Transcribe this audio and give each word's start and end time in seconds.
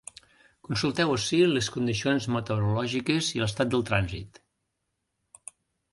Consulteu 0.67 1.13
ací 1.15 1.41
les 1.51 1.69
condicions 1.75 2.27
meteorològiques 2.37 3.31
i 3.37 3.45
l’estat 3.45 3.73
del 3.75 3.89
trànsit. 3.91 4.45